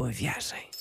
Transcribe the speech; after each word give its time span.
Boa 0.00 0.10
viagem. 0.10 0.79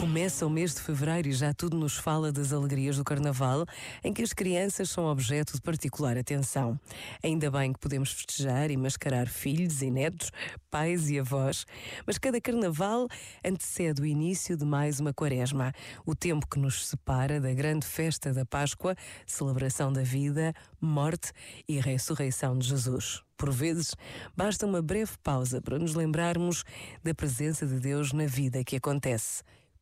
Começa 0.00 0.46
o 0.46 0.50
mês 0.50 0.74
de 0.74 0.80
fevereiro 0.80 1.28
e 1.28 1.32
já 1.32 1.52
tudo 1.52 1.76
nos 1.76 1.98
fala 1.98 2.32
das 2.32 2.54
alegrias 2.54 2.96
do 2.96 3.04
carnaval, 3.04 3.66
em 4.02 4.14
que 4.14 4.22
as 4.22 4.32
crianças 4.32 4.88
são 4.88 5.04
objeto 5.04 5.52
de 5.52 5.60
particular 5.60 6.16
atenção. 6.16 6.80
Ainda 7.22 7.50
bem 7.50 7.70
que 7.70 7.78
podemos 7.78 8.10
festejar 8.10 8.70
e 8.70 8.78
mascarar 8.78 9.28
filhos 9.28 9.82
e 9.82 9.90
netos, 9.90 10.32
pais 10.70 11.10
e 11.10 11.18
avós, 11.18 11.66
mas 12.06 12.16
cada 12.16 12.40
carnaval 12.40 13.08
antecede 13.44 14.00
o 14.00 14.06
início 14.06 14.56
de 14.56 14.64
mais 14.64 15.00
uma 15.00 15.12
quaresma, 15.12 15.70
o 16.06 16.14
tempo 16.14 16.48
que 16.48 16.58
nos 16.58 16.88
separa 16.88 17.38
da 17.38 17.52
grande 17.52 17.84
festa 17.84 18.32
da 18.32 18.46
Páscoa, 18.46 18.96
celebração 19.26 19.92
da 19.92 20.02
vida, 20.02 20.54
morte 20.80 21.30
e 21.68 21.78
ressurreição 21.78 22.56
de 22.56 22.66
Jesus. 22.66 23.22
Por 23.36 23.50
vezes, 23.50 23.94
basta 24.34 24.64
uma 24.64 24.80
breve 24.80 25.12
pausa 25.22 25.60
para 25.60 25.78
nos 25.78 25.94
lembrarmos 25.94 26.64
da 27.04 27.14
presença 27.14 27.66
de 27.66 27.78
Deus 27.78 28.14
na 28.14 28.24
vida 28.24 28.64
que 28.64 28.76
acontece. 28.76 29.42